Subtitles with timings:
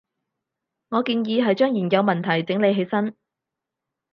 [0.89, 3.15] 我建議係將現有問題整理起身